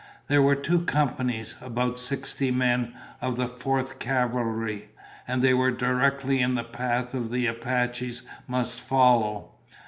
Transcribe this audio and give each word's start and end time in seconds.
There 0.29 0.41
were 0.41 0.55
two 0.55 0.79
companies, 0.79 1.53
about 1.61 1.99
sixty 1.99 2.49
men, 2.49 2.95
of 3.21 3.35
the 3.35 3.47
Fourth 3.47 3.99
Cavalry, 3.99 4.89
and 5.27 5.43
they 5.43 5.53
were 5.53 5.69
directly 5.69 6.41
in 6.41 6.55
the 6.55 6.63
path 6.63 7.11
the 7.13 7.45
Apaches 7.45 8.23
must 8.47 8.81
follow. 8.81 9.51